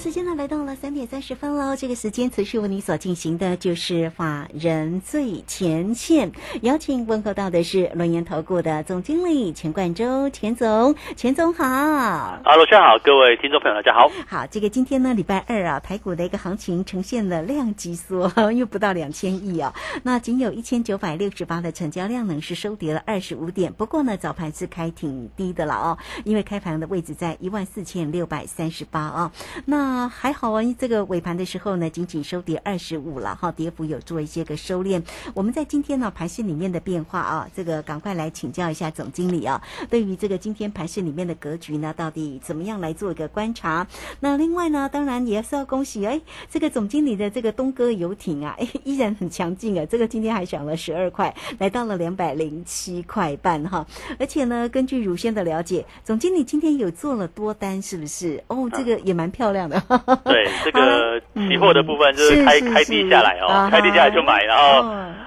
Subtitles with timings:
[0.00, 6.32] 时间呢来到了三点三十分喽，这个时间持续为你所进行的就是法人最前线，
[6.62, 11.66] 邀请问候到的是轮研投顾的总经理钱冠洲，钱总，钱总好。
[11.66, 14.10] 啊，罗轩好，各位听众朋友大家好。
[14.26, 29.32] 好，这个今天呢礼拜二啊，台股的一个行情呈现了量级缩，又不到两千亿啊，那仅有一千九百六十八的成交量呢是收跌了二十五点，不过呢早盘是开挺低的了哦，因为开盘的位置在一万四千六百三十八啊，
[29.66, 29.89] 那。
[29.90, 30.62] 啊，还好啊！
[30.78, 35.02] 这个尾盘的时候呢，仅仅收跌二十五了哈，跌幅有做一些个收敛。
[35.34, 39.60] 我们在今天呢盘市里面的变化啊，这个赶快来请教一下总经理啊。
[39.90, 43.84] 对于这个今天盘市里面的格局呢，到底怎么样来做一个观察？
[44.20, 49.84] 那另外呢，当然也是要恭喜哎，这个总经理的这个东哥游艇啊，哎， 依然很强劲啊。
[49.86, 53.84] 这个今天还涨了十二块，来到了两百零七块半哈。
[54.20, 58.40] 而且呢，根据乳先的了解，总经理今天有做了多单，是不是？
[58.46, 59.79] 哦，这个也蛮漂亮的。
[60.24, 64.80] 对这个期货的部分，就是开开低下来哦，开低下来就买，然后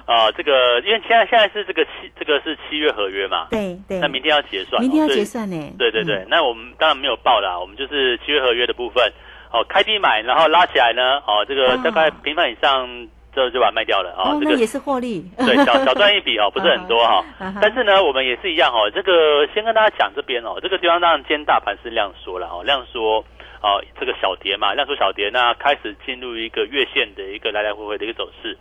[0.06, 9.12] 啊，这个因为现在现在是这个七这个是七月合约嘛，对对，那明天要结算，明天要结算呢，对对对，那我们当然没有报啦，我们就是七月合约的部分，
[9.52, 17.24] 哦，开低买，然后拉起来呢，哦，这个大概平盘以上就就把它卖掉了啊，这个也是获利，对，小小赚一笔哦，不是很多 哈，
[17.60, 23.24] 但是呢，我们也是一样哦，这个先跟大家讲这边哦，这个地方当然今天大盘是量缩了哦，量缩。
[23.64, 28.58] 哦，这个小跌嘛，量缩小跌，那开始进入一个月线的一个来来回回的一个走势。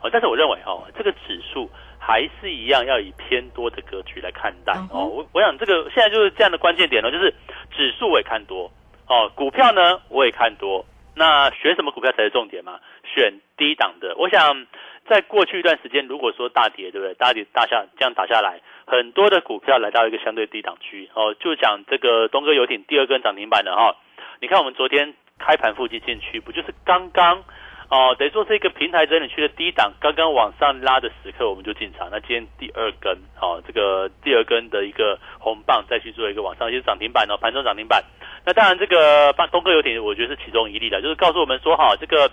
[0.00, 4.72] 哦，但是我认为哦，这个指数还是一样要以偏多的格局来看待。
[4.92, 7.34] 哦，我我想这个现在就是这样的关键点呢，就是
[7.76, 8.70] 指数我也看多，
[9.08, 10.86] 哦，股票呢我也看多。
[11.16, 12.78] 那选什么股票才是重点嘛？
[13.12, 14.14] 选低档的。
[14.16, 14.66] 我想
[15.08, 17.14] 在过去一段时间，如果说大跌，对不对？
[17.14, 21.10] 大跌大下这样打下来，很多的股票来到一个相对低档区。
[21.14, 23.96] 哦，就讲这个东哥游艇第二根涨停板的哈。
[24.44, 27.42] 你看，我们昨天开盘附近进去，不就是刚刚
[27.88, 28.14] 哦？
[28.18, 32.10] 等于说是一个平台整理区的低档，刚刚往上拉的时刻，我们就进场。
[32.12, 38.04] 那今天第二根哦，这个第二根的一个红棒，再去做一个往上，就是涨停板哦，盘中涨停板。
[38.44, 42.30] 那当然，这个东哥游艇，我觉得是其中一例的，就是告诉我们说，哈，这个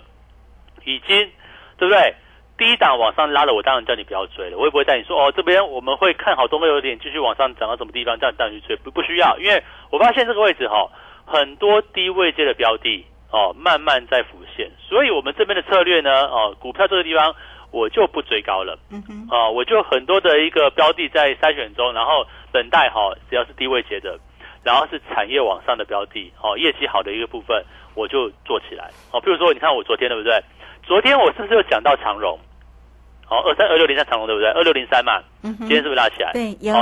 [0.84, 1.32] 已经
[1.78, 2.14] 对不对？
[2.58, 4.58] 低档往上拉了，我当然叫你不要追了。
[4.58, 10.92] 我也不会带你说哦，这边我们会看好东哥游艇继续往上涨到什么地方，这样带你去追，不不需要，因为我发现这个位置哈。
[11.32, 17.34] 很多低位阶的标的哦，慢慢在浮现，所以我们这边的策略呢，哦，股票这个地方
[17.72, 24.20] 我就不追高了，嗯哼，哦，我就很多的一个标的在筛选中，然后等待哈，只要是低位阶的，
[24.64, 27.64] 然后是产业往上的标的，哦，业绩好的一个部分，
[27.96, 30.38] 我就做起来，哦，比如说你看我昨天对不对？
[30.84, 32.38] 昨天我是不是有讲到长荣？
[33.30, 34.50] 哦，二三二六零三长荣对不对？
[34.50, 36.34] 二六零三嘛，嗯今天是不是拉起来？
[36.34, 36.74] 对，有，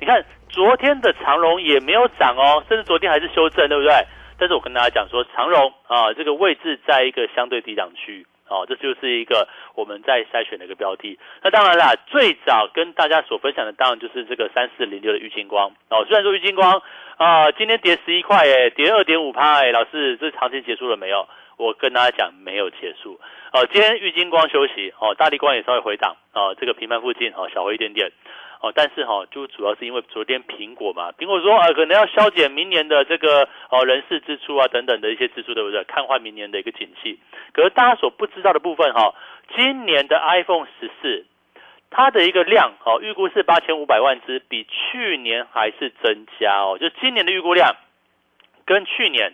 [0.00, 0.24] 你看。
[0.52, 3.92] 昨天的长荣也没有涨哦，甚至昨天还是修正，对不对？
[4.36, 9.46] 但是我跟大家讲说，长荣啊，这个位置在一个相对低档区哦，这就是一个
[9.76, 11.16] 我们在筛选的一个标的。
[11.40, 16.04] 那当然啦，最早跟大家所分享的当然就是这个三四零六的玉金光哦。
[16.08, 16.82] 虽然说玉金光
[17.16, 21.28] 啊，今天跌十一块，哎，跌二点五趴，哎，老师，这行情结束了没有？
[21.60, 23.20] 我跟大家讲，没有结束
[23.52, 23.68] 哦。
[23.70, 28.10] 今天玉金光休息哦，大力光也稍微回档哦，这个平盘附近哦，小回一点点。
[28.62, 35.84] 哦，但是哈，就主要是因为昨天苹果嘛，苹果说啊，可能要削减明年的这个哦人事支出啊等等的一些支出，对不对？
[35.84, 37.18] 看坏明年的一个景气。
[37.52, 39.14] 可是大家所不知道的部分哈，
[39.54, 41.26] 今年的 iPhone 十四，
[41.90, 46.78] 它的一个量哦，预估是八千五百万只，比去年还是增加哦。
[46.78, 47.76] 就今年的预估量
[48.66, 49.32] 跟去年，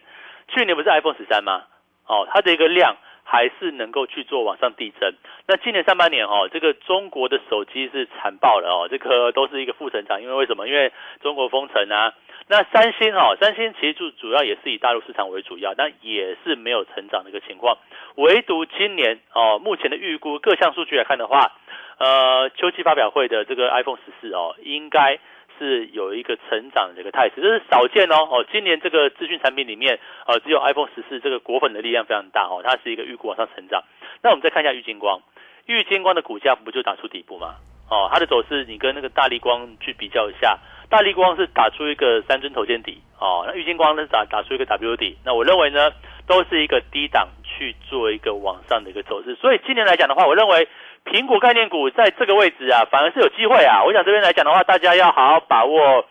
[0.48, 1.64] 去年不是 iPhone 十三吗？
[2.06, 2.96] 哦，它的一个量。
[3.28, 5.12] 还是能够去做往上递增。
[5.48, 10.22] 那今年上半年哦，这个中国的手机是惨爆了哦，这个都是一个负成长。
[10.22, 10.68] 因为为什么？
[10.68, 12.14] 因为中国封城啊。
[12.46, 17.78] 那三星哦，三星其实就主要也是以大陆市场为主要，但也是没有成长的一个情况。
[18.14, 21.50] 唯独今年哦，目前的预估各项数据来看的话，
[21.98, 25.18] 呃，秋季发表会的这个 iPhone 十四哦，应该。
[25.58, 28.44] 是有一个成长的一个态势，这是少见哦哦。
[28.50, 33.82] 今年这个资讯产品里面，呃，只有 iPhone 十四这个果粉的力量非常大哦，它是一个预估往上成长。
[34.22, 35.20] 那我们再看一下玉金光，
[35.66, 37.56] 玉金光的股价不就打出底部吗？
[37.88, 40.58] 哦，它的走势你跟那个大力光去比较一下，
[40.90, 45.16] 大力光是打出一个三尊头肩底哦，那玉金光呢打打出一个 W 底。
[45.24, 45.92] 那我认为呢，
[46.26, 49.36] 都是一个低档去做一个往上的一个走势。
[49.36, 50.66] 所以今年来讲的话，我认为
[51.06, 53.82] 苹果概念股在这个位置啊，反而是有机会啊。
[53.84, 56.04] 我想这边来讲的话，大家要好好把握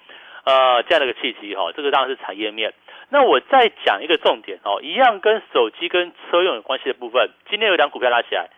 [0.45, 1.71] 呃这样的一个契机哈。
[1.75, 2.74] 这个当然是产业面。
[3.09, 7.30] 那我再讲一个重点哦，一样跟手机跟车用有关系的部分。
[7.50, 8.50] 今天有两股票拉起来，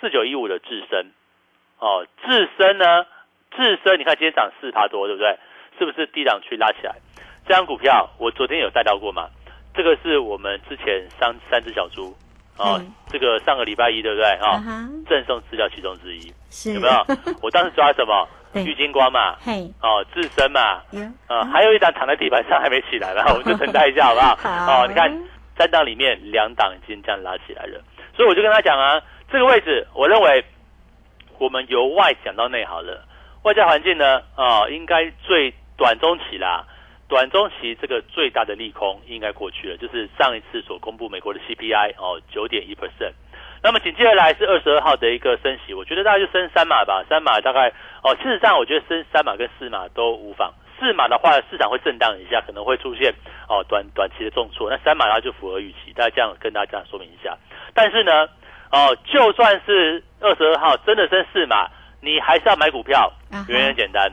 [0.00, 1.10] 四九一五的智深
[1.78, 3.06] 哦，智深呢，
[3.56, 5.36] 智深你看今天涨四趴多，对不对？
[5.78, 6.94] 是不是低档区拉起来？
[7.46, 9.28] 这张股票我昨天有带到过嘛？
[9.74, 12.14] 这个是我们之前三三只小猪
[12.58, 14.26] 哦，这个上个礼拜一对不对？
[14.44, 14.62] 啊？
[15.08, 16.32] 赠送资料其中之一，
[16.74, 17.06] 有没有？
[17.40, 18.28] 我当时抓什么？
[18.54, 19.36] 玉金光嘛，
[19.82, 20.80] 哦，自身嘛，
[21.26, 24.82] 啊，还有一档躺在地板上还没起来，然 后我就等待一下好不好？
[24.82, 25.08] 哦，你看
[25.56, 27.78] 三档里面两档已经这样拉起来了，
[28.16, 29.00] 所以我就跟他讲啊，
[29.30, 30.42] 这个位置我认为
[31.38, 33.04] 我们由外讲到内好了，
[33.42, 36.64] 外在环境呢，啊，应该最短中期啦，
[37.08, 43.12] 短中期这个最大的利空应该过去了，就是上一次所公布美国的 CPI 哦，九点一 percent。
[43.62, 47.72] 那么紧接着来是二十二号的一个升息，我觉得大概就升三码吧，三码大概
[48.04, 53.12] 哦，事实上我觉得升三码跟四码都无妨，四码的话市场会震荡一下，可能会出现
[53.48, 57.36] 哦短短期的重挫，那三码的话就符合预期，大家这样跟大家说明一下。
[57.72, 58.28] 但是呢，
[58.70, 61.68] 哦，就算是二十二号真的升四码，
[62.00, 63.10] 你还是要买股票，
[63.48, 64.08] 原因很简单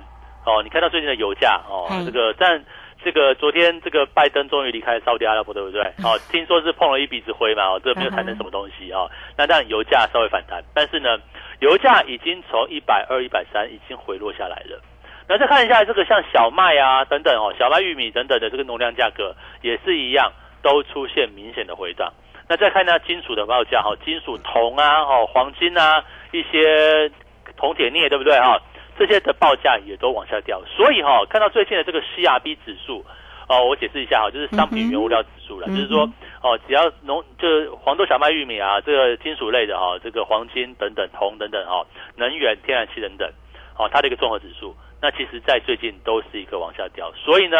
[0.45, 2.63] 哦，你看到最近的油价哦，这个但。
[3.05, 5.79] 这个昨天这个拜登终于离开沙特阿拉伯，对不对？
[6.03, 9.07] 哦，听说是碰了一鼻子灰嘛，哦，这个没有谈成什么东西哦。
[9.37, 11.15] 那当然油价稍微反弹，但是呢，
[11.59, 14.81] 油价已经从一百二、一百三已经回落下来了。
[15.29, 22.11] 那再看一下这个像小麦啊等等哦，小麦、玉米等等的这个农粮价格也是一样，都出现明显的回涨。
[22.49, 27.11] 那再看一下金属的报价哈，金属铜啊、哦黄金啊一些
[27.55, 28.59] 铜铁镍，对不对哈？
[28.97, 33.05] 这些的报价也都往下掉，所以哈，看到最近的这个 CRB 指数，
[33.49, 36.09] 哦，我解释一下哈，就是商品原物料指数了，就是说，
[36.41, 43.29] 哦，只要农就是黄豆、小麦、玉米啊，这个金属类的哈，这个黄金等等、铜等等哈，能源、天然气等等，
[43.77, 47.57] 哦，它的一个综合指数，那其实在最近都是一个往下掉，所以呢，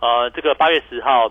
[0.00, 1.28] 呃，这个八月十号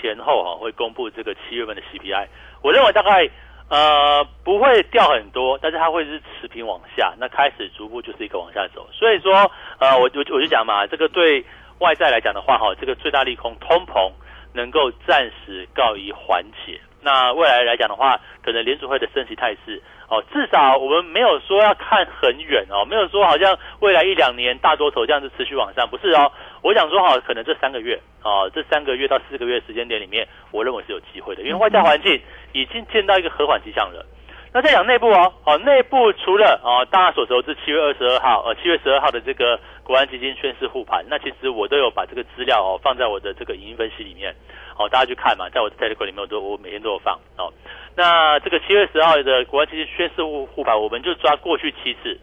[0.00, 2.26] 前后哈会公布这个七月份的 CPI，
[2.62, 3.30] 我认为大概。
[3.72, 8.86] 呃，不会掉很多，但是它会是持平往下，那开始逐步就是一个往下走。
[8.92, 11.42] 所以说，呃，我我我就讲嘛，这个对
[11.78, 14.12] 外在来讲的话，哈，这个最大利空通膨
[14.52, 16.78] 能够暂时告一缓解。
[17.00, 26.30] 那未来来讲的话，可能联储会的升息态势，哦，至少我们没有说要看很远哦，没有说好像未来一两年大多头这样子持续往上，不是哦。
[26.62, 32.20] 我想说哈，可能这三个月啊，这三个月到四个月时间点里面，我认为是有机会的，因为外在环境
[32.52, 34.06] 已经见到一个和缓迹象了。
[34.54, 44.32] 那再讲内部哦，哦，内部除了哦，大家所熟知七月二十二号，呃，七月十二号的这个国安基金宣誓护盘，那其实我都有把这个资料哦放在我的这个影音分析里面，
[44.78, 47.50] 哦，大家去看嘛，在我的 Telegram 里面我都我每天都有放哦。
[47.96, 52.20] 那这个七月十二号的国安基金宣誓护护盘，我们就抓过去七次。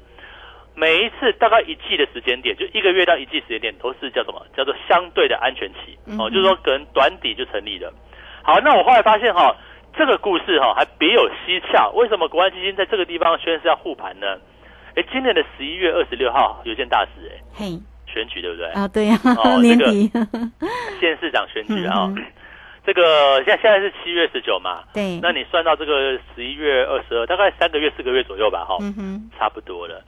[0.79, 4.45] 每一次大概一季的时间点，就一个月到一季时间点，都是叫什么？
[4.55, 7.91] 叫做相对的安全期哦，就是说可能短底就成立了。
[8.41, 9.53] 好，那我后来发现哈，
[9.97, 11.91] 这个故事哈还别有蹊跷。
[11.91, 14.37] 为什么国安基金在这个地方宣誓要护盘呢？
[14.95, 17.65] 哎，今年的十一月二十六号有件大事哎，嘿，
[18.07, 18.67] 选举对不对？
[18.71, 20.07] 啊，对呀，哦 年底
[20.99, 22.07] 县市长选举啊，
[22.85, 30.01] 这个现现在是七月十九嘛，对，那你算到这个十一月二十二，大概三个月四个月左右吧，哈，嗯哼，差不多了。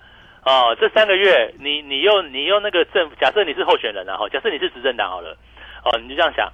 [0.46, 5.38] 哦，这三个月，你你用你用那个政，假设你是候选人然后假设你是执政党好了，
[5.86, 6.52] 哦，你就这样想，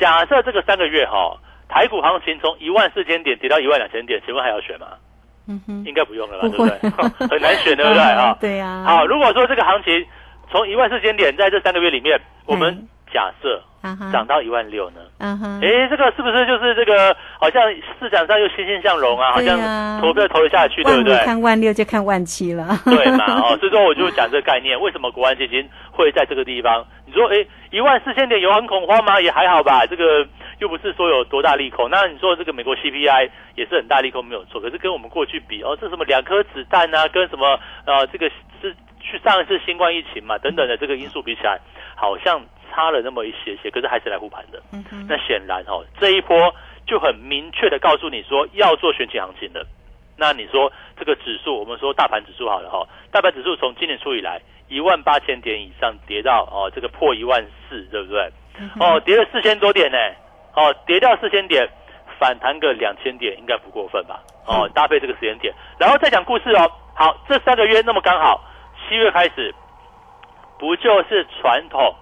[0.00, 1.36] 假设这个三个月哈，
[1.68, 4.88] 台股行情从一万四千点跌到一万两千点，请问还要选吗？
[5.48, 6.90] 嗯哼，应该不用了吧，对不对？
[7.28, 8.36] 很难选，对不对啊？
[8.40, 8.82] 对呀。
[8.86, 10.04] 好，如果说这个行情
[10.50, 13.62] 从一万四千点在这三个月里面，我们假设。
[14.10, 14.96] 涨到一万六呢？
[15.18, 17.16] 嗯哼，哎，这个是不是就是这个？
[17.38, 17.62] 好像
[18.00, 19.56] 市场上又欣欣向荣啊，好像
[20.00, 21.16] 投票投得下去，对不对？
[21.24, 23.24] 看万六就看万七了，对嘛？
[23.46, 26.84] 哦，所以说我就讲这个概念，为什么国安基金会在这个地方？
[27.06, 29.20] 你说，哎，一万四千点有很恐慌吗？
[29.20, 30.26] 也还好吧，这个
[30.58, 31.88] 又不是说有多大利空。
[31.88, 34.60] 那你说这个美国 CPI 也是很大利空，没有错。
[34.60, 38.28] 可是跟我们过去比，哦，这什么两颗子弹啊，跟什么呃，这个
[38.60, 41.60] 是去上一次新冠疫情嘛等等的这个因素比起来，
[41.94, 42.42] 好像。
[42.70, 44.62] 差了那么一些些，可是还是来护盘的。
[44.72, 46.54] 嗯那显然哦，这一波
[46.86, 49.66] 就很明确的告诉你说要做选举行情了。
[50.18, 58.30] 那你说这个指数，我们说大盘指数好了哈，大盘指数从今年初以来一万八千点以上跌到哦这个破一万四，对不对？
[58.80, 59.98] 哦，跌了四千多点呢。
[60.54, 61.68] 哦，跌掉四千点，
[62.18, 64.22] 反弹个两千点应该不过分吧？
[64.46, 66.72] 哦，搭配这个时间点，然后再讲故事哦。
[66.94, 68.42] 好，这三个月那么刚好，
[68.88, 69.54] 七月开始，
[70.58, 71.94] 不就是传统？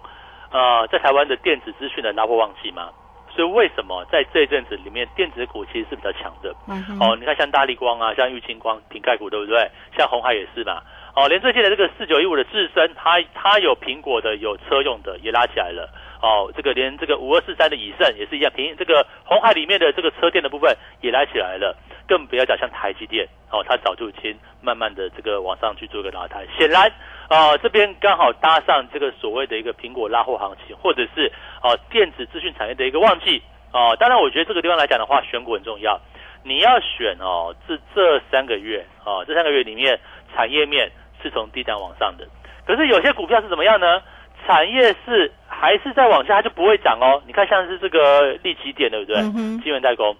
[0.54, 2.88] 呃，在台湾的电子资讯的拉波旺季嘛，
[3.34, 6.54] 所以为什么在这一阵子里面，电子股其实是比较强的？
[6.68, 9.68] 嗯哦，你看像大力光啊，像玉清光、挺盖股，对不对？
[9.98, 10.80] 像红海也是嘛。
[11.16, 15.90] 哦，连最近的这个四九一五的智深，它它有苹果的，有车用的，也拉起来了。
[16.22, 21.76] 哦，这个连这个五二四三的以盛也是一样，平这个红海里面的这个车电的部分也拉起来了。
[22.06, 26.46] 更不要讲像台积电，哦，它早就已经慢慢的这个往上去做一个拉抬。
[26.56, 26.90] 显然，
[27.28, 33.42] 啊，这边刚好搭上这个所谓的一个苹果拉货行情，或者是啊电子资讯产业的一个旺季。
[33.72, 36.00] 哦，当然，我觉得这个地方来讲的话，选股很重要。
[36.44, 39.98] 你要选哦，这这三个月，哦，这三个月里面
[40.32, 42.24] 产业面是从低档往上的。
[42.64, 44.00] 可是有些股票是怎么样呢？
[44.46, 47.20] 产业是还是在往下，它就不会涨哦。
[47.26, 49.22] 你看，像是这个利基电，对不对？
[49.62, 50.14] 晶圆代工、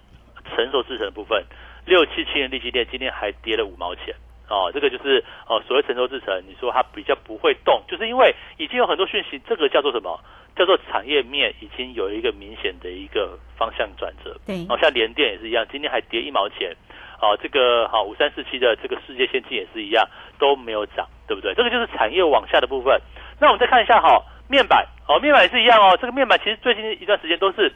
[0.55, 1.41] 成熟制成的部分，
[1.85, 4.13] 六七七的利基电今天还跌了五毛钱。
[4.49, 10.19] 哦，这个就是哦，所谓成熟制成，你说它比较不会动，就是因为已经有很多讯息，这个叫做什么？
[10.55, 14.35] 叫做产业面已经有一个明显的一个方向转折。
[14.45, 16.73] 对，哦，像联电也是一样，今天还跌一毛钱。
[17.21, 21.53] 哦，这个好五三四七的这个世界先进也是一样，都没有涨，对不对？
[21.55, 23.01] 这个就是产业往下的部分。
[23.39, 25.97] 那我们再看一下哈，面板哦，面板也是一样哦。
[25.99, 27.71] 这个面板其实最近一段时间都是。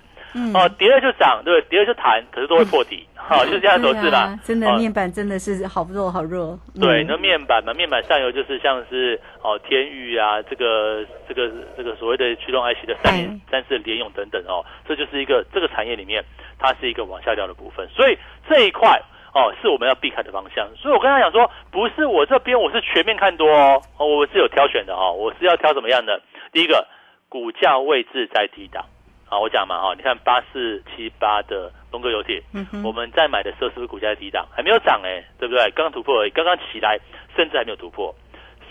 [0.53, 1.69] 哦，跌了就涨，对不对？
[1.69, 4.37] 跌了就弹，可是都会破底，好，就是这样走势啦。
[4.43, 6.57] 真的面板真的是好弱好弱。
[6.79, 16.23] 对，那面板嘛，面板上游就是像是哦天域啊，这个这个这个所谓的驱动 IC 的三联三四联用等等哦，这就是一个这个产业里面
[16.59, 18.17] 它是一个往下掉的部分，所以
[18.47, 19.01] 这一块
[19.33, 20.67] 哦是我们要避开的方向。
[20.77, 23.49] 所以我跟他讲说，不是我这边我是全面看多
[23.97, 26.21] 哦，我是有挑选的哦，我是要挑什么样的？
[26.51, 26.87] 第一个，
[27.27, 28.85] 股价位置在低档。
[29.29, 32.41] 好，我讲嘛哈，你看八四七八的东哥游艇，
[32.83, 35.63] 我们在买的时候是不是股价低档，还没有涨哎，对不对？
[35.75, 36.99] 刚刚突破而已，刚刚起来，
[37.35, 38.13] 甚至还没有突破。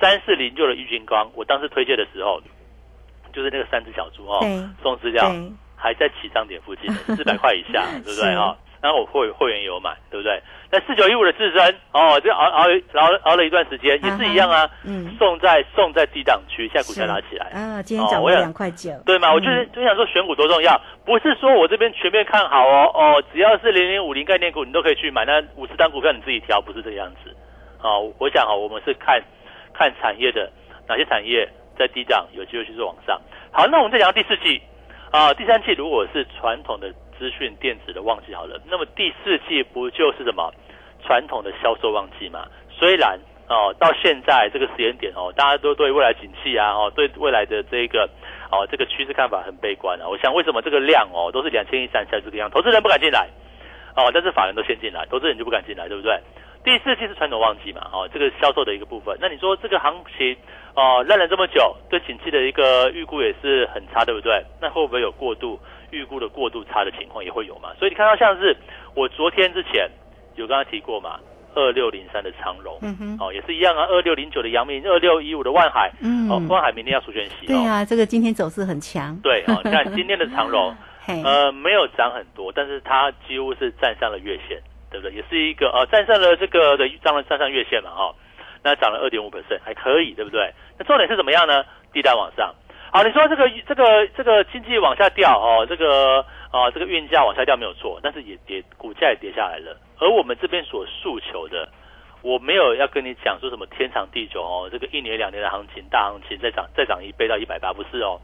[0.01, 2.41] 三四零六的玉金光，我当时推荐的时候，
[3.33, 4.41] 就是那个三只小猪哦，
[4.83, 5.31] 送资料
[5.77, 8.57] 还在起涨点附近，四百块以下， 对不对哈？
[8.81, 10.41] 然后我会会员有买，对不对？
[10.71, 14.69] 那四九一五的自身哦，这熬熬熬熬了一段时间，也是一样啊。
[14.85, 19.33] 嗯，送在送在低档区，现在股价拉起来啊，今天涨了两块九，对吗？
[19.33, 25.25] 我就是就想说选股多重要，不是说我这边全面看好哦哦，只要是零零五零概念股，你都可以去买。
[25.25, 27.35] 那五十单股票你自己挑，不是这个样子。
[27.83, 29.21] 哦，我想哈，我们是看
[29.73, 30.49] 看产业的
[30.87, 33.21] 哪些产业在低档有机会去做往上。
[33.51, 34.61] 好，那我们再讲第四季
[35.11, 36.93] 啊，第三季如果是传统的。
[37.19, 40.53] 资讯电子的旺季好了，那么第四季不就是什么
[41.05, 42.47] 传统的销售旺季嘛？
[42.71, 48.09] 虽然哦，到现在这个时间点哦，大家都对未来景气啊，哦，对未来的这个
[48.51, 50.07] 哦这个趋势看法很悲观啊。
[50.07, 53.27] 我想为什么这个量哦都是两千亿三千这个样，投资人不敢进来
[53.97, 56.21] 哦，但是法人都先进来，投资人就不敢进来，对不对？
[56.65, 57.89] 第四季是传统旺季嘛？
[57.93, 60.37] 哦，这个销售的一个部分，那你说这个行情
[60.75, 64.45] 哦烂了这么久，对景气的一个预估也是很差，对不对？
[64.61, 65.59] 那会不会有过度？
[65.91, 68.57] 预估的过度差的情况也会有嘛，所以你看到像是
[68.95, 69.89] 我昨天之前
[70.37, 71.19] 有刚刚提过嘛，
[71.55, 80.77] 二六零三的长荣，嗯哼，哦也是一样啊，二六零九的阳明，二六一五的万海，嗯，哦万海明天要出全息，对啊，这个今天走势很强，对，哦你看今天的长荣，
[81.25, 85.17] 呃没有涨很多，但是它几乎是站上了月线，对不对？
[85.17, 88.15] 也是一个呃站上了这个的站了站上月线嘛，哈，
[88.63, 90.53] 那涨了二点五 percent 还可以，对不对？
[90.79, 91.65] 那重点是怎么样呢？
[91.93, 92.55] 地带往上。
[92.91, 99.77] 好，你说这个这个这个经济往下掉哦，这个啊这个运价往下掉没有错，但是也跌股价也跌下来了。
[100.01, 101.69] 而我们这边所诉求的，
[102.23, 108.19] 我没有要跟你讲说什么天长地久哦，这个一年两年的行情大行情再涨再涨一倍到一百八不是哦，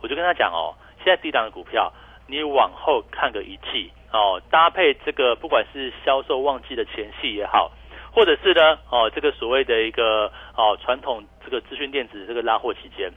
[0.00, 1.92] 我就跟他讲哦，现在低档的股票
[2.28, 7.72] 你往后看个一季哦，搭配这个不管是销售旺季的前戏也好，
[8.12, 13.10] 或者是呢哦这个所谓的一个哦传统这个资讯电子这个拉货期间。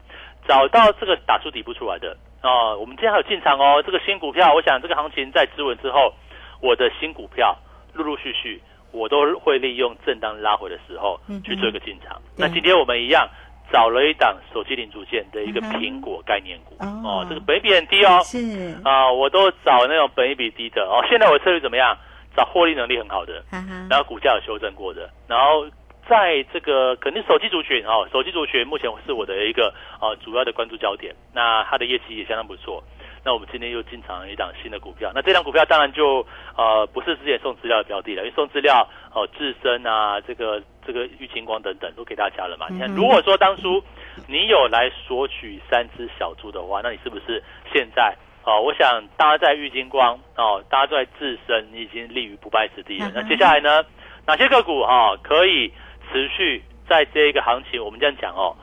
[0.48, 3.84] 找到这个打出底部出来的啊，我们今天还有进场哦。
[3.86, 6.14] 这个新股票，我想这个行情在止稳之后，
[6.62, 7.56] 我的新股票
[7.94, 8.62] 陆陆续续
[8.92, 12.22] 我都会利用震荡拉回的时候去做一个进场。
[12.38, 13.28] 那今天我们一样
[13.72, 21.04] 找了一档手机零组件的一个苹果概念股哦，这个本比很低哦，是啊，我都找那种本比低的哦。
[21.10, 21.98] 现在我策略怎么样？
[22.36, 23.44] 找获利能力很好的，
[23.90, 25.66] 然后股价有修正过的，然后。
[26.10, 31.14] 在这个肯定手机族群哦，手机族群目前是我的一个呃主要的关注焦点。
[31.34, 32.84] 那它的业绩也相当不错。
[33.26, 35.12] 那我们今天又进场了一档新的股票。
[35.14, 42.68] 那这档股票当然就呃不是之前送资料的标的了，因为送资料哦智深啊，这个这个玉清光等等都给大家了嘛。
[42.70, 43.84] 你看，如果说当初
[44.28, 48.62] 你有来索取三只小猪的话，那你是不是现在哦？
[48.62, 53.12] 我想大家在玉金光哦，大家在智深，你已经立于不败之地了。
[53.14, 53.84] 那接下来呢，
[54.26, 55.74] 哪些个股哈可以？
[56.12, 58.56] 持续在这一个行情，我们这样讲哦，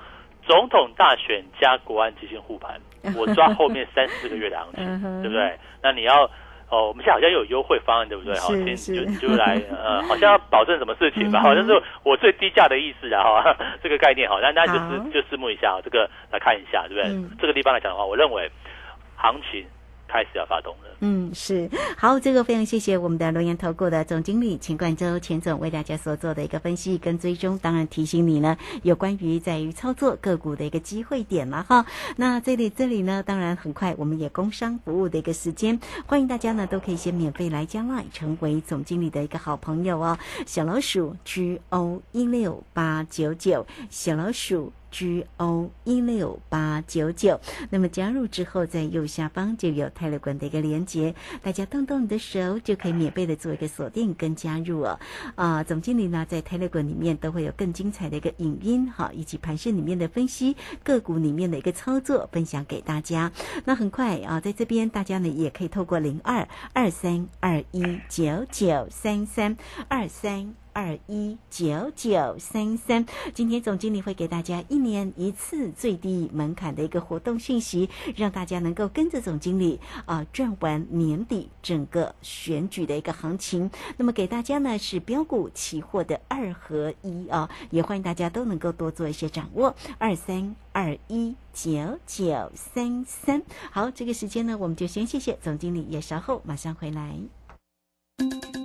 [0.46, 2.80] 总统大选加国安基金护盘，
[3.16, 5.58] 我抓后面三四个月的行嗯情，对不对？
[5.82, 6.24] 那你要
[6.70, 8.34] 哦，我们现在好像有优惠方案，对不对？
[8.34, 11.40] 哈，是先就你就来 呃，好像要保证什么事情吧？
[11.40, 17.30] 嗯好像是我最低价的意思啊，哈， 这个概念好，那那就是就拭目以下，这个来看一下，对不对嗯？
[17.40, 18.50] 这个地方来讲的话，我认为
[19.16, 19.64] 行情
[20.14, 20.96] 开始要发动了。
[21.00, 21.68] 嗯，是
[21.98, 31.84] 好，这个非常谢谢我们的龙岩投顾的总经理钱冠洲钱总为大家所做的一个分析跟追踪，当然提醒你呢，有关于在于操作个股的一个机会点嘛哈。
[32.16, 40.16] 那这里这里呢，当然很快我们也工商服务的一个时间，欢迎大家呢都可以先免费来加 line 成为总经理的一个好朋友哦，
[40.46, 44.72] 小老鼠 G O 一六八九九，小老鼠。
[44.94, 54.96] G O 一六八九九，那么加入之后，在右下方就有泰勒管的一个连接，大家动动你的手就可以免费的做一个锁定跟加入哦。
[55.34, 63.32] 啊、总经理呢在泰勒管里面都会有更精彩的一个影音哈，以及盘市里面的分析，个股里面的一个操作分享给大家。
[63.64, 69.56] 那很快啊，在这边大家呢也可以透过零二二三二一九九三三
[69.88, 70.54] 二三。
[70.74, 83.70] 二一九九三三，今天总经理会给大家一年一次最低门槛的一个活动讯息，让大家能够跟着总经理啊赚完年底整个选举的一个行情。
[83.96, 89.74] 那么给大家呢是标股期货的二合一啊，也欢迎大家都能够多做一些掌握。
[89.98, 93.40] 二三二一九九三三，
[93.70, 97.16] 好，这个时间呢我们就先谢谢总经理，也稍后马上回来。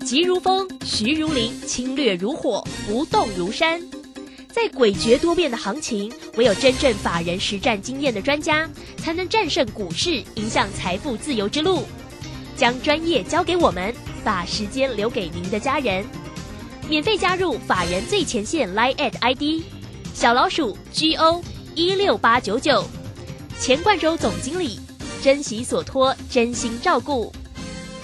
[0.10, 3.80] 急如风，徐如林，侵略如火，不动如山。
[4.52, 11.84] 在诡谲多变的行情，唯有真正法人实战经验的专家，才能战胜股市，迎向财富自由之路。
[12.58, 16.04] 将专业交给我们，把时间留给您的家人。
[16.90, 19.64] 免费加入法人最前线 Line at ID
[20.16, 21.40] 小老鼠 G O
[21.76, 22.84] 一六八九九，
[23.60, 24.80] 钱冠洲总经理，
[25.22, 27.32] 珍惜所托，真心照顾。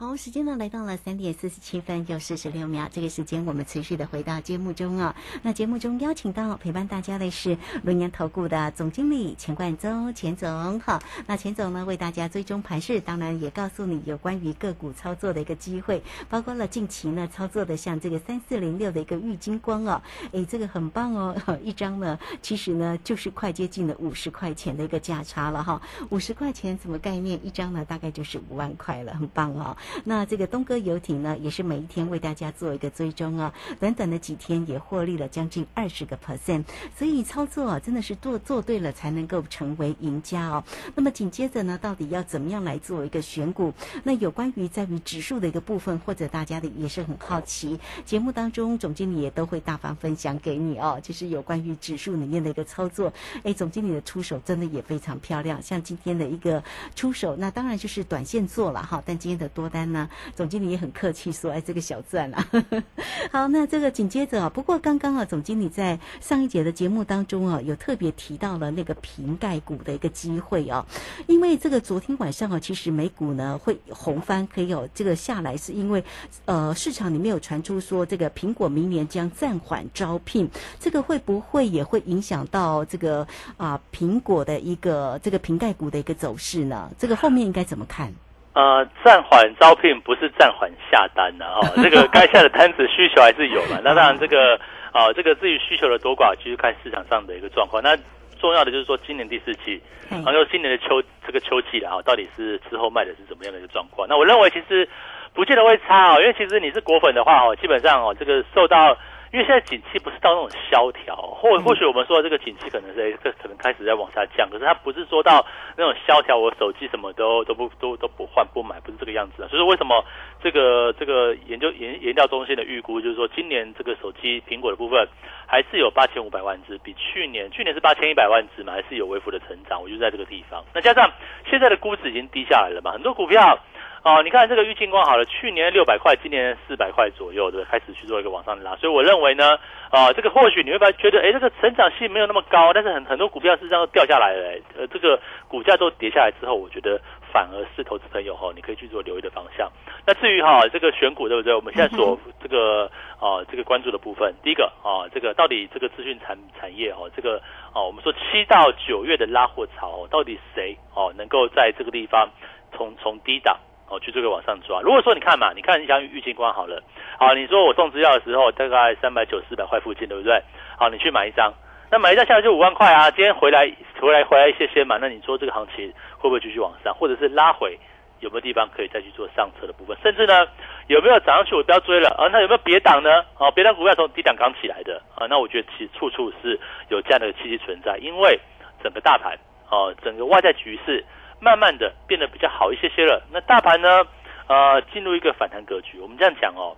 [0.00, 5.16] 好，时间呢来到了三点四十七分又四十六秒，这个时间我们持续的回到节目中啊。
[5.42, 10.78] 那节目中邀请到陪伴大家的是轮研投顾的总经理钱冠洲钱总。
[10.78, 27.44] 好，那钱总呢为大家追踪盘势，当然也告诉你有关于个股操作的一个机会，包括了近期呢操作的像这个三四零六的一个玉金光哦，诶，这个很棒哦， 一张呢其实呢就是快接近了五十块钱的一个价差了哈，五十块钱什么概念？
[27.44, 29.76] 一张呢大概就是五万块了，很棒哦。
[30.04, 36.64] 那这个东哥游艇呢，也是每一天为大家做一个追踪啊，短短的几天也获利了将近二十个 percent，
[36.96, 40.64] 所以操作啊真的是做做对了才能够成为赢家哦。
[40.94, 43.72] 那么紧接着呢，到底要怎么样来做一个选股？
[44.02, 53.12] 那有关于在于指数的一个部分，或者大家的也是很好奇，节目当中总经理也都会大方分享给你哦，就是有关于指数里面的一个操作。
[53.42, 56.62] 哎，总经理的出手真的也非常漂亮，像今天的一个
[56.94, 62.44] 出手，那当然就是短线做了哈，但今天的多单单呢，总经理也很客气说，哎，这个小赚啊。
[63.30, 70.84] 好，那这个紧接着啊，不过刚刚啊，总经理在上一节的节目当中啊，有特别提到了那个瓶盖股的一个机会啊，
[71.28, 76.02] 因为这个昨天晚上啊，其实美股呢会红翻，可以有这个下来，是因为
[76.46, 83.24] 呃市场里面有传出说这个苹果明年将暂缓招聘，这个会不会也会影响到这个
[83.56, 86.90] 啊苹果的一个这个瓶盖股的一个走势呢？
[86.98, 88.12] 这个后面应该怎么看？
[88.58, 93.78] 呃，暂缓招聘不是暂缓下单的哦， 这个该下的单子需求还是有嘛。
[93.84, 94.58] 那当然，这个
[94.90, 97.80] 啊、这个至于需求的多寡，其实看市场上的一个状况。
[97.80, 97.96] 那
[98.40, 104.08] 重要的就是说，今年第四季，嘿然后今年的秋这个秋季了啊，到底是之后卖的是怎么样的一个状况？
[104.08, 104.88] 那我认为其实
[105.32, 108.98] 不见得会差哦，因为其实你是果粉的话哦，基本上哦，这个受到
[109.32, 115.44] 因为现在景气不是到那种萧条，或或许我们说的这个景气可能是这可能开始在往下降，可是它不是说到
[115.76, 119.48] 那种萧条，我手机什么都都不都都不换不买，不是这个样子的。
[119.48, 120.02] 所以为什么
[120.42, 125.06] 这个这个研究研研调中心的预估就是说，今年这个手机苹果的部分
[125.46, 130.64] 还是有八千五百万只，比去年去年是八千一百万只嘛，还是有微幅的成长，我就在这个地方。
[130.74, 131.10] 那加上
[131.50, 133.58] 现在的估值已经低下来了嘛，很多股票。
[134.04, 139.58] 哦，你看这个玉金光好了，去年六百块，今年四百块左右的开始去做一个往上拉，所以我认为呢，
[139.90, 147.00] 啊，这个或许你会觉得，哎，这个成长性没有那么高，但是很很多股票是这样掉下来的，呃，这个股价都跌下来之后，我觉得
[147.32, 149.68] 反而是投资朋友哈，你可以去做留意的方向。
[150.06, 151.52] 那至于哈这个选股对不对？
[151.52, 157.42] 我们现在所这个啊这个关注的部分，第一个啊这个到底这个资讯产产业哦，这个
[157.74, 162.28] 哦我们说七到九月的拉货潮，到底谁哦能够在这个地方
[162.72, 163.58] 从从低档。
[163.88, 164.80] 哦，去这个往上抓。
[164.82, 166.82] 如果说你看嘛，你看你想预金光好了，
[167.18, 170.42] 好，你说我送资料的时候大概三百九四百块附近，对不对？
[170.78, 171.52] 好，你去买一张，
[171.90, 173.10] 那买一张下来就五万块啊。
[173.10, 173.70] 今天回来
[174.00, 177.78] 回来回来一些些嘛，那你说这个行情会不会继续往上，或者是拉回？
[178.20, 179.96] 有没有地方可以再去做上车的部分？
[180.02, 180.44] 甚至呢，
[180.88, 182.26] 有没有涨上去我不要追了啊？
[182.32, 183.24] 那有没有别档呢？
[183.38, 185.26] 哦，别档股票从低档刚起来的啊？
[185.30, 188.36] 那我觉得其实处处是有这样的契机存在，因为
[188.82, 189.38] 整个大盘
[189.70, 191.04] 哦，整个外在局势。
[191.40, 193.22] 慢慢的变得比较好一些些了。
[193.32, 194.06] 那大盘呢？
[194.48, 196.00] 呃，进入一个反弹格局。
[196.00, 196.74] 我们这样讲哦，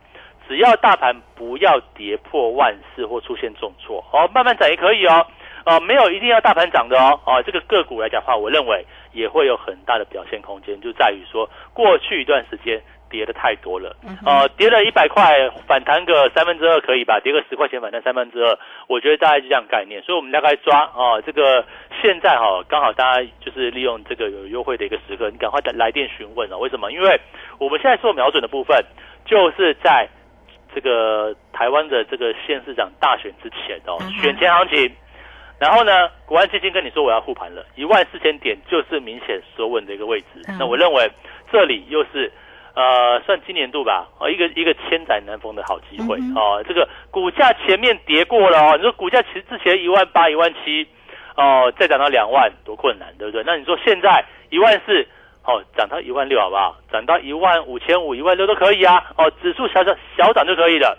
[0.49, 5.25] 只要大盘不要跌破万四或出现重挫，哦，慢慢涨也可以哦。
[5.65, 7.21] 哦，没有一定要大盘涨的哦。
[7.25, 12.83] 哦，这个个股来讲的话，我认为也会有很大的表现空间，就在于说过去一段时间。
[13.11, 13.95] 跌的太多了，
[14.25, 17.19] 呃，跌了一百块，反弹个三分之二可以吧？
[17.19, 20.01] 跌个十块钱反弹三分之二，我觉得大概就这样概念。
[20.03, 21.65] 所以，我们大概抓啊，这个
[22.01, 26.59] 现在哈，刚好大家就是利用这个有优惠的一个时刻，你赶快来电询问哦。
[26.59, 26.93] 为什么？
[26.93, 27.21] 因为
[27.59, 28.81] 我们现在做瞄准的部分，
[29.27, 30.09] 就是在
[30.73, 34.91] 这个台湾的这个县市长大选之前哦，选前行情。
[35.59, 40.27] 然后呢，国安基金跟你说我要护盘了，一万四千点就是明显所稳的一个位置。
[40.59, 41.11] 那我认为
[41.51, 42.31] 这里又是。
[42.75, 46.63] 呃，算今年度吧，哦，一个一个千载难逢的好机会哦。
[46.67, 50.87] 这个股价前面跌过了哦，你说股价其实之前一万八、一万七，
[51.37, 53.43] 哦，再涨到两万多困难，对不对？
[53.45, 55.07] 那你说现在一万四，
[55.45, 56.77] 哦，涨到一万六好不好？
[56.93, 59.05] 涨到一万五千五、一万六都可以啊。
[59.19, 60.97] 哦，指数小涨小涨就可以了，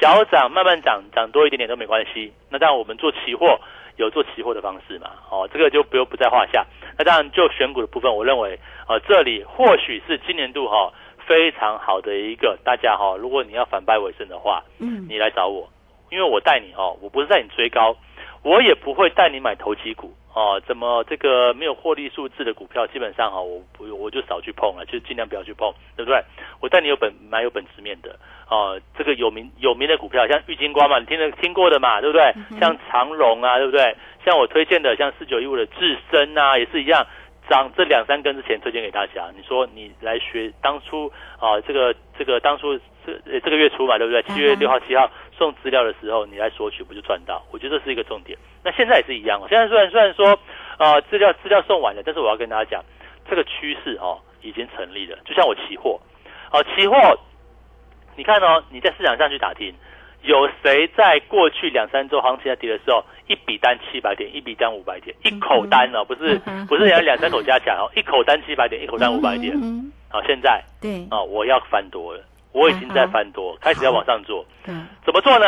[0.00, 2.32] 小涨慢慢涨，涨多一点点都没关系。
[2.48, 3.60] 那当然我们做期货
[3.96, 6.64] 有做期货的方式嘛，哦，这个就不用不在话下。
[6.96, 10.90] 那当然就选股的部分，我认为，呃，这里或许是今年度哈。
[11.30, 15.70] 非常好的一个，大家哈，如果你要反败为胜的话，嗯，你来找我，
[16.10, 17.96] 因为我带你哦，我不是带你追高，
[18.42, 26.20] 我也不会带你买投机股哦，怎么这个没有获利数字的股票，基本上哈，我不我就少去碰了，就尽量不要去碰，对不对？
[26.60, 28.18] 我带你有本买有本质面的
[28.50, 32.34] 哦，这个有名有名的股票，像玉金光嘛，你听的听过的嘛，对不对？
[32.58, 33.94] 像长荣啊，对不对？
[34.24, 37.06] 像我推荐的像四九一五的智深啊，也是一样。
[37.50, 41.10] 涨这两三根之前推荐给大家，你说你来学当初
[41.40, 44.22] 啊，这个这个当初这这个月初嘛，对不对？
[44.22, 47.42] 七月六号、七号送资料的时候，你来索取不就赚到？
[47.50, 48.38] 我觉得这是一个重点。
[48.62, 49.46] 那现在也是一样哦。
[49.48, 50.38] 现在虽然虽然说
[50.78, 52.84] 啊，资料资料送完了，但是我要跟大家讲，
[53.28, 55.18] 这个趋势哦已经成立了。
[55.24, 56.00] 就像我期货，
[56.52, 57.18] 哦，期货，
[58.14, 59.74] 你看哦，你在市场上去打听。
[60.22, 69.56] 有谁在过去两三周行情在跌的时候，一笔单七百点，一笔单五百点，一口单哦，不是不是两两三口加起来哦，一口单七百点，一口单五百点。
[70.10, 72.20] 好，现在对啊，我要翻多了，
[72.52, 74.44] 我已经在翻多，开始要往上做。
[75.04, 75.46] 怎么做呢？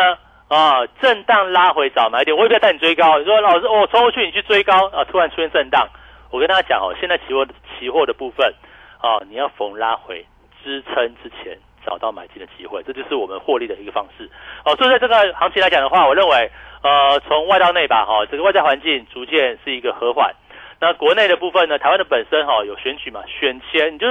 [0.48, 3.18] 啊，震荡拉回找买点，我也不要带你追高。
[3.18, 5.88] 你说老师，我冲过去你去追高啊，突然出现震荡，
[6.30, 7.46] 我跟大家讲哦，现在期货
[7.78, 8.54] 期货的部分
[9.00, 10.24] 啊，你要逢拉回
[10.62, 11.58] 支撑之前。
[11.84, 14.28] 找到买进的机会，这就是我们获利的一个方式。
[14.64, 16.50] 哦，所以在这个行情来讲的话，我认为，
[16.82, 20.34] 呃，从外到内吧，哈，这个外在环境逐渐是一个和缓。
[20.80, 24.06] 那国内的部分呢，台湾的本身哈有选举嘛，选前你就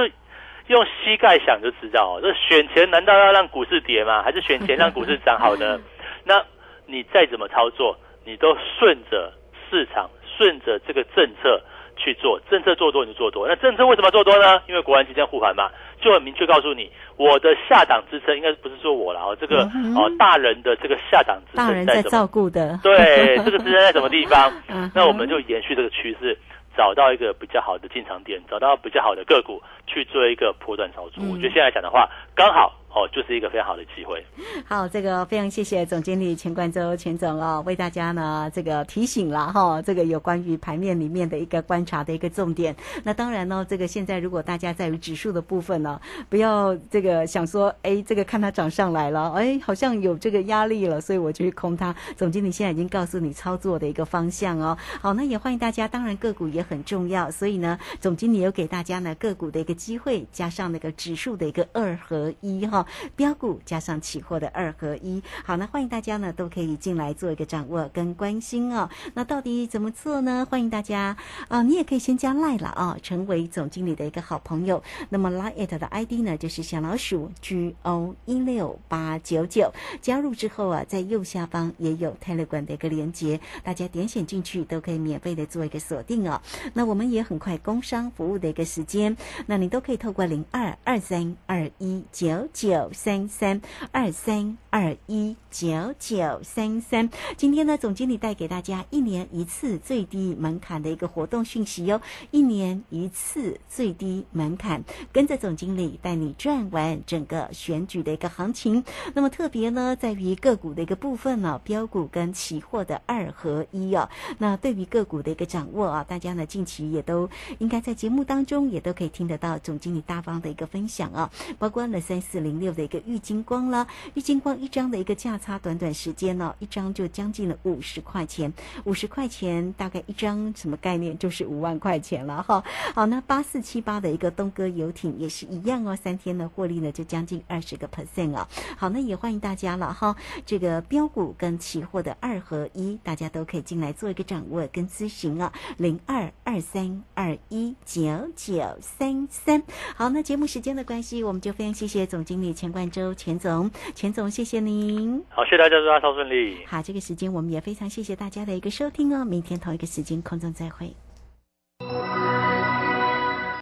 [0.68, 4.22] 用膝盖想就知道，这选前难道要让股市跌吗？
[4.22, 5.80] 还是选前让股市涨好呢？
[6.24, 6.42] 那
[6.86, 9.32] 你再怎么操作，你都顺着
[9.70, 11.60] 市场，顺着这个政策。
[11.96, 14.60] 去做政策做多你就做多，那政策为什么做多呢？
[14.68, 19.62] 因为国安基金护盘嘛，就很明确告诉你，我的下档支撑应该不是说我了哦，这个
[19.96, 24.52] 哦大人的这个下档支撑在照顾的，对，这个支撑在什么地方？
[24.94, 26.36] 那我们就延续这个趋势，
[26.76, 31.22] 找到一个比较好的进场点，找到比较好的个股去做一个波段操作。
[31.30, 34.22] 我觉得现在讲的话，刚好哦，就是一个非常好的机会。
[34.68, 42.76] 好，这个非常谢谢总经理钱冠洲钱总哦，为大家呢这个提醒了哈，这个有关于盘面里面的一个观察的一个重点。
[43.02, 51.94] 那当然呢，这个现在如果大家在于指数的部分呢，不要这个想说，哎，这个看它涨上来了，哎，好像有这个压力了，所以我就去空它。
[52.16, 54.76] 总经理现在已经告诉你操作的一个方向哦。
[55.00, 62.81] 好，那也欢迎大家，当然个股也很重要，所以呢，总经理有给大家呢个股的一个机会，加上那个指数的一个二合一哈。
[63.16, 68.88] 标股加上期货的二合一，好，那欢迎大家呢都可以进来做一个掌握跟关心哦。
[69.14, 70.46] 那到底怎么做呢？
[70.50, 71.16] 欢迎大家
[71.48, 74.82] 啊，你也可以先加赖了啊，成为总经理的一个好朋友。
[75.08, 86.40] 那么 Line 的 ID 呢就是小老鼠 G O 一六八九九，加入之后啊，在右下方也有 Telegram 的一个连接，大家点选进去都可以免费的做一个锁定哦。
[86.74, 89.16] 那我们也很快工商服务的一个时间，
[89.46, 92.71] 那你都可以透过零二二三二一九九。
[92.72, 104.82] 九三三二三二一九九三三，今天呢，总经理带给大家一年一次最低门槛的一个活动讯息哟，一年一次最低门槛，
[105.12, 108.82] 跟着总经理带你转完整个选举的一个行情。
[109.12, 114.08] 那么特别呢，在于个股的一个部分呢，标股跟期货的二合一哦。
[114.38, 122.61] 那对于个股的一个掌握啊，大家呢近期也都应该在节目当中也都可以听得到总经理大方的一个分享啊，包括了三四零。
[122.62, 128.52] 六的一个玉金光了，玉金光一张的一个价差，短短时间呢，一张就将近了五十块钱，
[128.84, 131.18] 五十块钱大概一张什么概念？
[131.18, 132.62] 就是五万块钱了哈。
[132.94, 138.48] 好，那八四七八的一个东哥游艇也是一样哦，三天的获利呢就将近二十个 percent 啊。
[138.78, 149.62] 好，那也欢迎大家了哈，这个标股跟期货的二合一，大家都可以进来做一个掌握跟咨询啊，零二二三二一九九三三。
[149.96, 152.51] 好，那节目时间的关系，我们就非常谢谢总经理。
[152.52, 155.22] 钱冠洲，钱总，钱总，谢谢您。
[155.28, 156.58] 好，谢谢大家，祝大家超顺利。
[156.66, 159.24] 好，这个时间我们也非常谢谢大家的一个收听哦。
[159.24, 160.94] 明天同一个时间空中再会。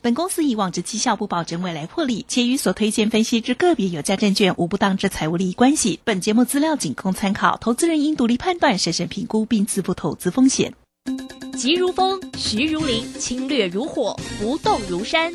[0.02, 6.00] 本公司以往之绩效不保证未来获利，且与所推荐分析之个别有价证券无不当之财务利益关系。
[6.04, 10.72] 本节目资料仅供参考，投资人应独立判断、审慎评估并自负投资风险。
[11.54, 15.34] 急如风，徐如林，侵略如火，不动如山。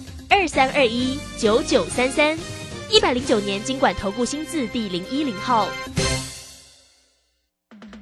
[0.33, 2.39] 二三二一九九三三，
[2.89, 5.67] 一百零九年经管投顾新字第零一零号。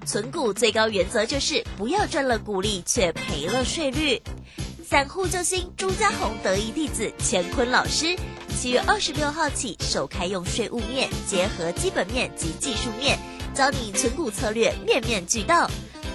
[0.05, 4.21] 存股最高原则就是不要赚了股利却赔了税率。
[4.87, 8.15] 散户救星朱家红得意弟子乾坤老师，
[8.55, 13.17] 七月二十六号起首开用税务面结合基本面及技术面，
[13.55, 15.67] 教你存股策略面面俱到。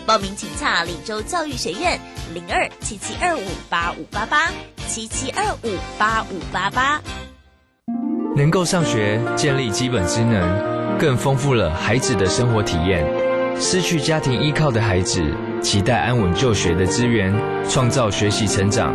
[0.06, 2.00] 报名请洽李州教育学院
[2.32, 4.52] 零二七七二五八五八八
[4.86, 7.00] 七七二五八五八八。
[8.36, 13.04] 能够上学，建立基本职能，更丰富了孩子的生活体验。
[13.60, 15.22] 失去家庭依靠的孩子，
[15.62, 17.32] 期待安稳就学的资源，
[17.68, 18.92] 创造学习成长。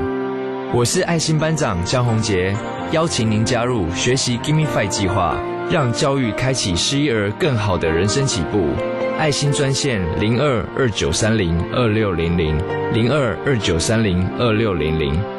[0.74, 2.56] 我是爱心班长江宏杰，
[2.92, 5.38] 邀请您加入学习 Gimme Five 计划，
[5.72, 8.68] 让教育开启失一儿更好的人生起步。
[9.18, 12.58] 爱心专线零二二九三零二六零零
[12.94, 15.20] 零二二九三零二六零零，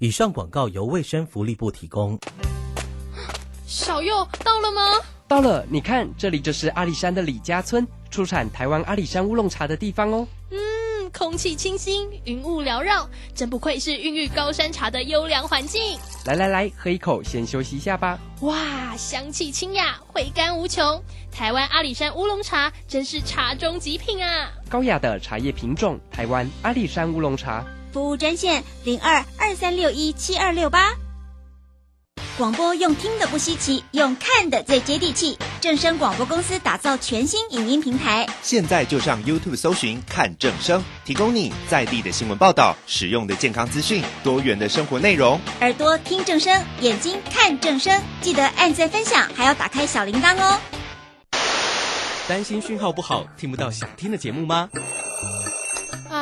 [0.00, 2.16] 以上广告由卫生福利部提供。
[3.66, 4.80] 小右到了吗？
[5.26, 10.26] 到了，你看，这里就是阿里山的李家村，出产台湾阿里山乌龙茶的地方哦。
[10.52, 15.98] 嗯，空气清新，云雾缭绕，真不愧是孕育高山茶的优良环境。
[16.24, 18.16] 来来来，喝一口，先休息一下吧。
[18.42, 21.02] 哇，香气清雅，回甘无穷。
[21.32, 24.48] 台湾阿里山乌龙茶真是茶中极品啊！
[24.68, 27.66] 高雅的茶叶品种，台湾阿里山乌龙茶。
[27.92, 30.94] 服务专线零二二三六一七二六八。
[32.36, 35.36] 广播用听的不稀奇，用看的最接地气。
[35.60, 45.40] 正声广播公司打造全新影音平台，现在就上 YouTube 搜寻看正声，提供你在地的新闻报道、使用的健康资讯、多元的生活内容。
[45.60, 50.60] 耳朵听正声，眼睛看正声，记得按赞分享，还要打开小铃铛哦。
[52.28, 54.68] 担心讯号不好，听不到想听的节目吗？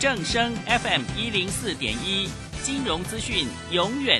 [0.00, 2.30] 正声 FM 一零四点一，
[2.62, 4.08] 金融资讯永远。